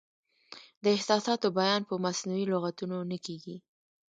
د 0.83 0.85
احساساتو 0.95 1.47
بیان 1.59 1.81
په 1.89 1.95
مصنوعي 2.05 2.45
لغتونو 2.53 2.97
نه 3.11 3.17
کیږي. 3.25 3.55